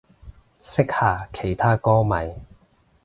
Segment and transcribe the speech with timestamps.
[0.61, 2.33] 識下其他歌迷